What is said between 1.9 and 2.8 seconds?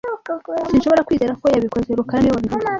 rukara niwe wabivuze